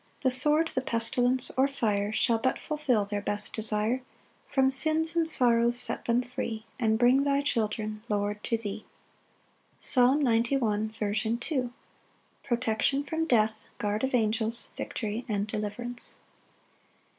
[0.21, 4.01] 10 The sword, the pestilence or fire Shall but fulfil their best desire,
[4.49, 8.83] From sins and sorrows set them free, And bring thy children, Lord, to thee.
[9.79, 10.59] Psalm 91:2.
[10.59, 11.11] 1 16.
[11.13, 11.73] Second Part.
[12.41, 16.15] Protection from death, guard of angels, victory and deliverance.